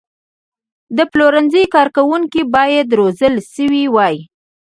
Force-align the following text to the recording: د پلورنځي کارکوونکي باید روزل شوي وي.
د 0.97 0.99
پلورنځي 1.11 1.63
کارکوونکي 1.75 2.41
باید 2.55 2.87
روزل 2.99 3.35
شوي 3.53 3.83
وي. 3.95 4.15